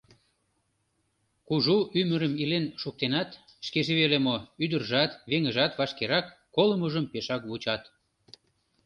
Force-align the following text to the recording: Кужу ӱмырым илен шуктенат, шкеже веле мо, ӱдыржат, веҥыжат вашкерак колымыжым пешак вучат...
Кужу 1.47 1.77
ӱмырым 1.99 2.33
илен 2.43 2.65
шуктенат, 2.81 3.29
шкеже 3.67 3.93
веле 4.01 4.17
мо, 4.25 4.35
ӱдыржат, 4.63 5.11
веҥыжат 5.29 5.71
вашкерак 5.79 6.25
колымыжым 6.55 7.05
пешак 7.11 7.41
вучат... 7.49 7.83